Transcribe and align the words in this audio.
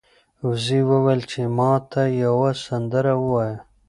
وزې 0.47 0.79
وویل 0.89 1.21
چې 1.31 1.41
ما 1.57 1.71
ته 1.91 2.01
یوه 2.23 2.49
سندره 2.65 3.13
ووایه. 3.21 3.57